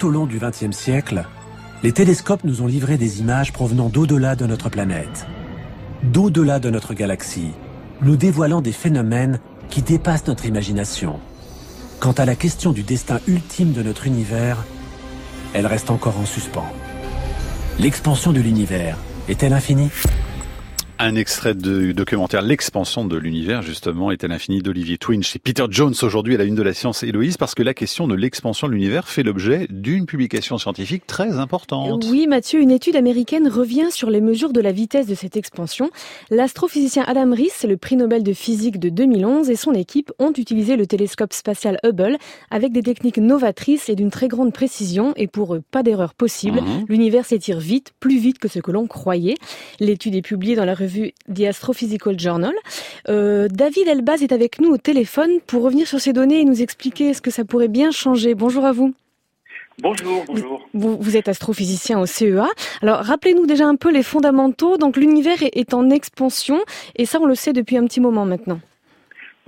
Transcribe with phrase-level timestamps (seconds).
[0.00, 1.26] tout au long du XXe siècle,
[1.82, 5.26] les télescopes nous ont livré des images provenant d'au-delà de notre planète,
[6.02, 7.50] d'au-delà de notre galaxie,
[8.00, 11.20] nous dévoilant des phénomènes qui dépassent notre imagination.
[11.98, 14.64] Quant à la question du destin ultime de notre univers,
[15.52, 16.72] elle reste encore en suspens.
[17.78, 18.96] L'expansion de l'univers
[19.28, 19.90] est-elle infinie?
[21.00, 25.64] Un extrait du documentaire L'expansion de l'univers, justement, est à l'infini d'Olivier Twinch et Peter
[25.70, 28.68] Jones aujourd'hui à la une de la science Héloïse, parce que la question de l'expansion
[28.68, 32.04] de l'univers fait l'objet d'une publication scientifique très importante.
[32.10, 35.90] Oui, Mathieu, une étude américaine revient sur les mesures de la vitesse de cette expansion.
[36.28, 40.76] L'astrophysicien Adam Rees, le prix Nobel de physique de 2011, et son équipe ont utilisé
[40.76, 42.18] le télescope spatial Hubble
[42.50, 46.60] avec des techniques novatrices et d'une très grande précision, et pour eux, pas d'erreur possible.
[46.60, 46.84] Mhm.
[46.90, 49.36] L'univers s'étire vite, plus vite que ce que l'on croyait.
[49.78, 52.52] L'étude est publiée dans la revue vu The Astrophysical Journal.
[53.08, 56.60] Euh, David Elbaz est avec nous au téléphone pour revenir sur ces données et nous
[56.60, 58.34] expliquer ce que ça pourrait bien changer.
[58.34, 58.92] Bonjour à vous.
[59.78, 60.68] Bonjour, bonjour.
[60.74, 62.48] Vous, vous, êtes astrophysicien au CEA.
[62.82, 64.76] Alors, rappelez-nous déjà un peu les fondamentaux.
[64.76, 66.60] Donc, l'univers est en expansion
[66.96, 68.60] et ça, on le sait depuis un petit moment maintenant.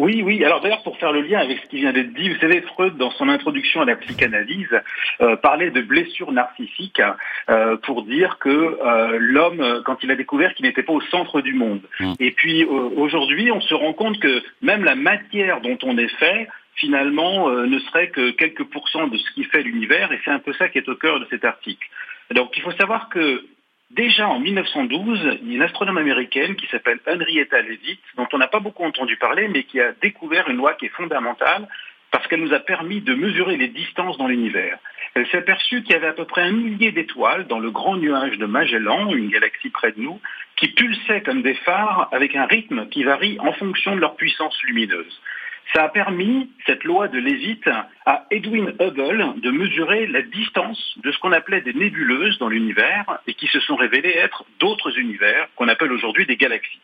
[0.02, 0.44] Oui, oui.
[0.44, 2.96] Alors d'ailleurs, pour faire le lien avec ce qui vient d'être dit, vous savez, Freud,
[2.96, 4.80] dans son introduction à la psychanalyse,
[5.20, 7.00] euh, parlait de blessures narcissiques
[7.48, 11.40] euh, pour dire que euh, l'homme, quand il a découvert qu'il n'était pas au centre
[11.40, 11.82] du monde.
[12.00, 12.14] Mmh.
[12.18, 16.48] Et puis aujourd'hui, on se rend compte que même la matière dont on est fait,
[16.74, 20.52] finalement, ne serait que quelques pourcents de ce qui fait l'univers, et c'est un peu
[20.54, 21.88] ça qui est au cœur de cet article.
[22.34, 23.44] Donc il faut savoir que
[23.92, 28.38] Déjà en 1912, il y a une astronome américaine qui s'appelle Henrietta Leavitt, dont on
[28.38, 31.68] n'a pas beaucoup entendu parler, mais qui a découvert une loi qui est fondamentale
[32.10, 34.78] parce qu'elle nous a permis de mesurer les distances dans l'univers.
[35.14, 37.96] Elle s'est aperçue qu'il y avait à peu près un millier d'étoiles dans le grand
[37.96, 40.20] nuage de Magellan, une galaxie près de nous,
[40.56, 44.56] qui pulsaient comme des phares avec un rythme qui varie en fonction de leur puissance
[44.62, 45.20] lumineuse.
[45.74, 47.66] Ça a permis, cette loi de Leavitt,
[48.04, 53.20] à Edwin Hubble de mesurer la distance de ce qu'on appelait des nébuleuses dans l'univers
[53.26, 56.80] et qui se sont révélées être d'autres univers qu'on appelle aujourd'hui des galaxies.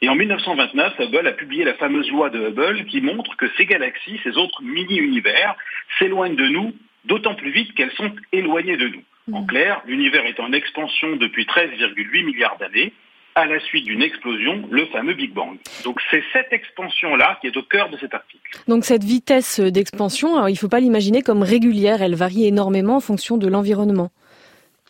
[0.00, 3.66] Et en 1929, Hubble a publié la fameuse loi de Hubble qui montre que ces
[3.66, 5.56] galaxies, ces autres mini-univers,
[5.98, 6.72] s'éloignent de nous
[7.06, 9.02] d'autant plus vite qu'elles sont éloignées de nous.
[9.32, 9.46] En mmh.
[9.46, 12.92] clair, l'univers est en expansion depuis 13,8 milliards d'années
[13.34, 15.56] à la suite d'une explosion, le fameux Big Bang.
[15.84, 18.58] Donc c'est cette expansion-là qui est au cœur de cet article.
[18.68, 23.00] Donc cette vitesse d'expansion, il ne faut pas l'imaginer comme régulière, elle varie énormément en
[23.00, 24.10] fonction de l'environnement.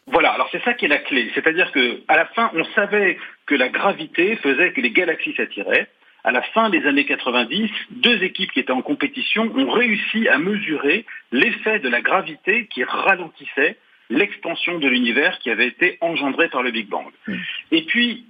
[0.07, 1.31] Voilà, alors c'est ça qui est la clé.
[1.35, 5.89] C'est-à-dire qu'à la fin, on savait que la gravité faisait que les galaxies s'attiraient.
[6.25, 10.39] À la fin des années 90, deux équipes qui étaient en compétition ont réussi à
[10.39, 13.77] mesurer l'effet de la gravité qui ralentissait
[14.11, 17.07] l'expansion de l'univers qui avait été engendrée par le Big Bang.
[17.27, 17.35] Mm.
[17.71, 18.27] Et puis,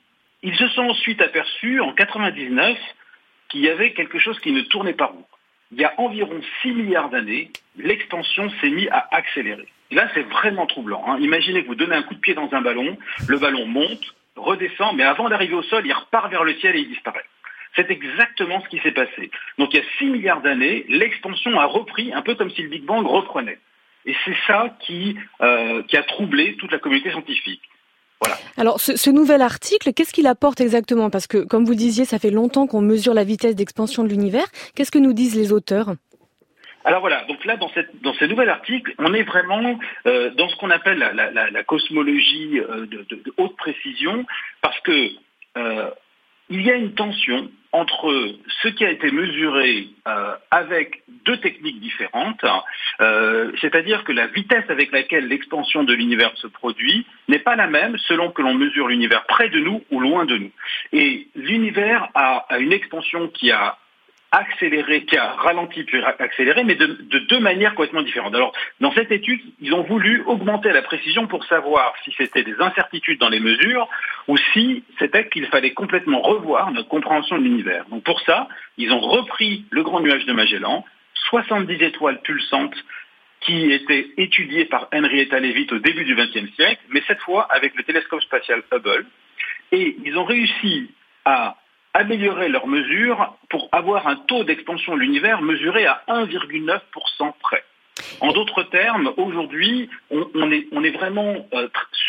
[0.70, 2.78] sont ensuite aperçus en 99
[3.48, 5.24] qu'il y avait quelque chose qui ne tournait pas rond.
[5.72, 9.66] Il y a environ 6 milliards d'années, l'expansion s'est mise à accélérer.
[9.90, 11.04] là, c'est vraiment troublant.
[11.06, 11.18] Hein.
[11.20, 12.96] Imaginez que vous donnez un coup de pied dans un ballon,
[13.28, 16.80] le ballon monte, redescend, mais avant d'arriver au sol, il repart vers le ciel et
[16.80, 17.24] il disparaît.
[17.76, 19.30] C'est exactement ce qui s'est passé.
[19.58, 22.68] Donc il y a 6 milliards d'années, l'expansion a repris, un peu comme si le
[22.68, 23.58] Big Bang reprenait.
[24.06, 27.62] Et c'est ça qui, euh, qui a troublé toute la communauté scientifique.
[28.20, 28.36] Voilà.
[28.56, 31.10] Alors, ce, ce, nouvel article, qu'est-ce qu'il apporte exactement?
[31.10, 34.46] Parce que, comme vous disiez, ça fait longtemps qu'on mesure la vitesse d'expansion de l'univers.
[34.74, 35.94] Qu'est-ce que nous disent les auteurs?
[36.84, 40.48] Alors voilà, donc là, dans, cette, dans ce nouvel article, on est vraiment euh, dans
[40.48, 44.24] ce qu'on appelle la, la, la cosmologie euh, de, de, de, haute précision,
[44.62, 45.10] parce que
[45.58, 45.90] euh,
[46.50, 51.78] il y a une tension entre ce qui a été mesuré euh, avec deux techniques
[51.80, 52.44] différentes,
[53.00, 57.68] euh, c'est-à-dire que la vitesse avec laquelle l'expansion de l'univers se produit n'est pas la
[57.68, 60.50] même selon que l'on mesure l'univers près de nous ou loin de nous.
[60.92, 63.78] Et l'univers a, a une expansion qui a
[64.32, 68.34] accéléré, qui a ralenti puis accéléré, mais de, de, deux manières complètement différentes.
[68.34, 72.54] Alors, dans cette étude, ils ont voulu augmenter la précision pour savoir si c'était des
[72.60, 73.88] incertitudes dans les mesures
[74.28, 77.84] ou si c'était qu'il fallait complètement revoir notre compréhension de l'univers.
[77.90, 78.48] Donc pour ça,
[78.78, 80.84] ils ont repris le grand nuage de Magellan,
[81.30, 82.76] 70 étoiles pulsantes
[83.40, 87.74] qui étaient étudiées par Henrietta Leavitt au début du XXe siècle, mais cette fois avec
[87.74, 89.06] le télescope spatial Hubble.
[89.72, 90.90] Et ils ont réussi
[91.24, 91.56] à
[91.94, 96.80] améliorer leurs mesures pour avoir un taux d'expansion de l'univers mesuré à 1,9%
[97.40, 97.64] près.
[98.20, 101.68] En d'autres termes, aujourd'hui, on, est, on, est, vraiment euh,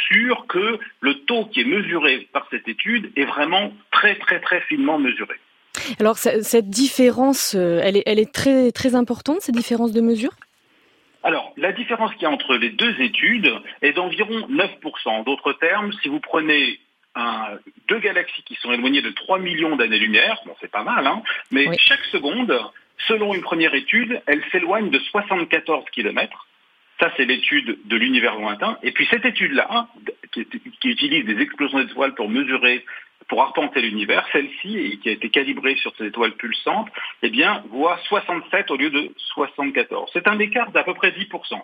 [0.10, 4.62] sûr que le taux qui est mesuré par cette étude est vraiment très très très
[4.62, 5.36] finement mesuré.
[6.00, 10.32] Alors cette différence, euh, elle est, elle est très très importante, cette différence de mesure?
[11.24, 14.70] Alors, la différence qu'il y a entre les deux études est d'environ 9%.
[15.06, 16.80] En d'autres termes, si vous prenez
[17.88, 21.22] deux galaxies qui sont éloignées de 3 millions d'années-lumière, bon c'est pas mal, hein,
[21.52, 22.58] mais chaque seconde,
[23.08, 26.48] selon une première étude, elles s'éloignent de 74 km,
[27.00, 28.78] Ça, c'est l'étude de l'univers lointain.
[28.84, 29.88] Et puis cette étude-là,
[30.32, 32.86] qui, qui, utilise des explosions d'étoiles pour mesurer
[33.28, 36.90] pour arpenter l'univers, celle-ci, qui a été calibrée sur ces étoiles pulsantes,
[37.22, 40.10] eh bien, voit 67 au lieu de 74.
[40.12, 41.62] C'est un écart d'à peu près 10%.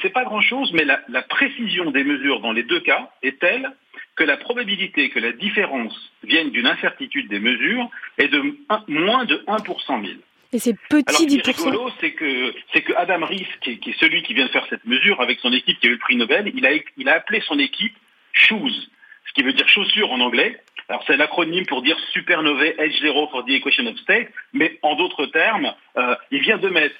[0.00, 3.70] C'est pas grand-chose, mais la, la, précision des mesures dans les deux cas est telle
[4.16, 8.56] que la probabilité que la différence vienne d'une incertitude des mesures est de
[8.88, 10.14] moins de 1 pour 100 000.
[10.52, 11.28] Et c'est petit 10%.
[11.28, 14.22] Ce qui est rigolo, c'est que, c'est que Adam Rees, qui est, qui est, celui
[14.22, 16.50] qui vient de faire cette mesure avec son équipe qui a eu le prix Nobel,
[16.54, 17.94] il a, il a appelé son équipe
[18.32, 18.88] Shoes,
[19.26, 20.60] ce qui veut dire chaussure en anglais.
[20.88, 25.26] Alors c'est l'acronyme pour dire supernovae H0 for the equation of state, mais en d'autres
[25.26, 26.94] termes, euh, il vient de mettre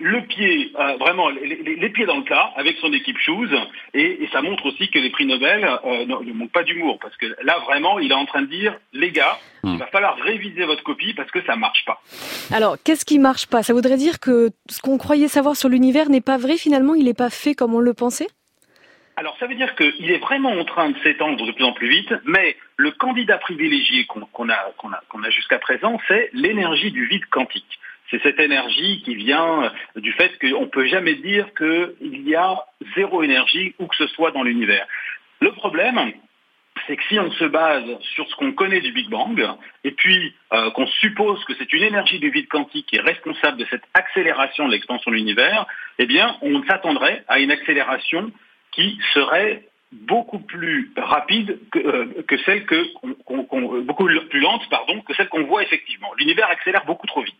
[0.00, 3.50] le pied, euh, vraiment les, pieds dans le plat avec son équipe Shoes,
[3.94, 7.16] et, et ça montre aussi que les prix Nobel euh, ne, manquent pas d'humour, parce
[7.16, 9.76] que là vraiment, il est en train de dire, les gars, il hmm.
[9.78, 12.00] va falloir réviser votre copie parce que ça marche pas.
[12.52, 13.64] Alors, qu'est-ce qui marche pas?
[13.64, 17.04] Ça voudrait dire que ce qu'on croyait savoir sur l'univers n'est pas vrai, finalement, il
[17.04, 18.28] n'est pas fait comme on le pensait?
[19.16, 21.88] Alors ça veut dire qu'il est vraiment en train de s'étendre de plus en plus
[21.88, 27.26] vite, mais le candidat privilégié qu'on a, a, a jusqu'à présent, c'est l'énergie du vide
[27.26, 27.80] quantique.
[28.10, 32.64] C'est cette énergie qui vient du fait qu'on ne peut jamais dire qu'il y a
[32.96, 34.86] zéro énergie où que ce soit dans l'univers.
[35.40, 36.12] Le problème,
[36.86, 37.84] c'est que si on se base
[38.14, 39.42] sur ce qu'on connaît du Big Bang,
[39.84, 43.58] et puis euh, qu'on suppose que c'est une énergie du vide quantique qui est responsable
[43.58, 45.66] de cette accélération de l'expansion de l'univers,
[45.98, 48.30] eh bien, on s'attendrait à une accélération
[48.72, 52.86] qui serait beaucoup plus rapide que, euh, celle que
[53.86, 54.62] beaucoup plus lente
[55.06, 56.12] que celle qu'on voit effectivement.
[56.18, 57.37] L'univers accélère beaucoup trop vite.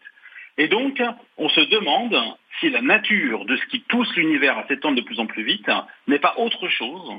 [0.59, 1.01] Et donc,
[1.39, 2.17] on se demande
[2.61, 5.71] si la nature de ce qui pousse l'univers à s'étendre de plus en plus vite
[6.09, 7.13] n'est pas autre chose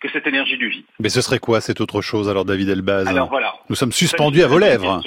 [0.00, 0.84] que cette énergie du vide.
[1.00, 3.54] Mais ce serait quoi cette autre chose alors, David Elbaz Alors voilà.
[3.70, 5.00] Nous sommes suspendus à vos lèvres.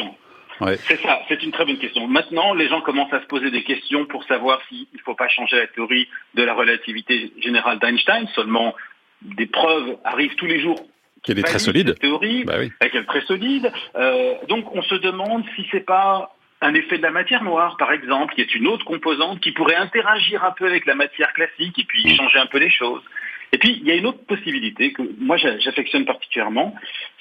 [0.87, 2.07] C'est ça, c'est une très bonne question.
[2.07, 5.27] Maintenant, les gens commencent à se poser des questions pour savoir s'il ne faut pas
[5.27, 8.25] changer la théorie de la relativité générale d'Einstein.
[8.35, 8.73] Seulement,
[9.21, 10.79] des preuves arrivent tous les jours.
[11.23, 11.99] Qu'elle est très solide.
[11.99, 12.71] Théorie, bah oui.
[12.79, 13.71] qu'elle est très solide.
[13.95, 16.35] Euh, donc, on se demande si c'est pas
[16.65, 19.75] un effet de la matière noire, par exemple, qui est une autre composante qui pourrait
[19.75, 22.15] interagir un peu avec la matière classique et puis mm.
[22.15, 23.03] changer un peu les choses.
[23.51, 26.75] Et puis, il y a une autre possibilité que moi j'affectionne particulièrement,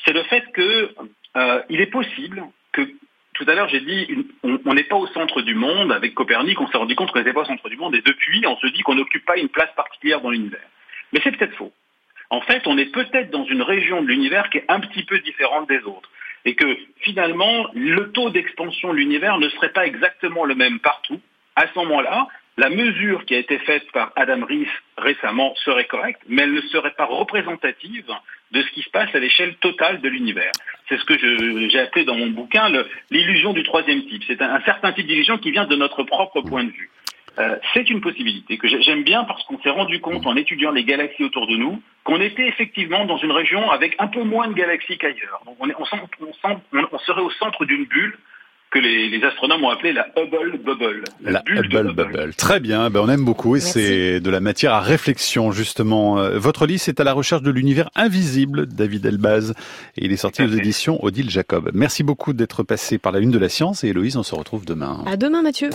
[0.05, 0.95] c'est le fait que
[1.37, 2.43] euh, il est possible
[2.73, 2.83] que
[3.35, 5.91] tout à l'heure, j'ai dit, on n'est pas au centre du monde.
[5.93, 7.95] Avec Copernic, on s'est rendu compte qu'on n'était pas au centre du monde.
[7.97, 10.67] Et depuis, on se dit qu'on n'occupe pas une place particulière dans l'univers.
[11.13, 11.73] Mais c'est peut-être faux.
[12.31, 15.19] En fait, on est peut-être dans une région de l'univers qui est un petit peu
[15.19, 16.09] différente des autres.
[16.45, 21.21] Et que finalement, le taux d'expansion de l'univers ne serait pas exactement le même partout.
[21.57, 26.21] À ce moment-là, la mesure qui a été faite par Adam Rees récemment serait correcte,
[26.29, 28.07] mais elle ne serait pas représentative
[28.53, 30.53] de ce qui se passe à l'échelle totale de l'univers.
[30.89, 32.71] C'est ce que j'ai appelé dans mon bouquin
[33.11, 34.23] l'illusion du troisième type.
[34.27, 36.91] C'est un, certain type d'illusion qui vient de notre propre point de vue.
[37.39, 40.85] Euh, c'est une possibilité que j'aime bien parce qu'on s'est rendu compte en étudiant les
[40.85, 44.55] galaxies autour de nous qu'on était effectivement dans une région avec un peu moins de
[44.55, 45.43] galaxies qu'ailleurs.
[45.47, 48.17] Donc on, on serait au centre d'une bulle
[48.75, 51.05] que les, astronomes ont appelé la Hubble Bubble.
[51.23, 52.35] La, Hubble, Bubble.
[52.35, 56.19] Très bien, ben on aime beaucoup et c'est de la matière à réflexion justement.
[56.19, 59.55] Euh, votre livre, c'est à la recherche de l'univers invisible, David Elbaz,
[59.97, 61.71] et il est sorti aux éditions Odile Jacob.
[61.73, 64.65] Merci beaucoup d'être passé par la Une de la Science et Héloïse, on se retrouve
[64.65, 65.05] demain.
[65.07, 65.71] À demain Mathieu.